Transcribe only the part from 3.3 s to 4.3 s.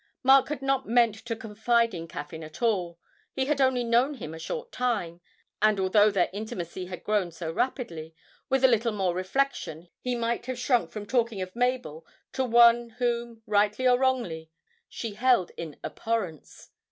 he had only known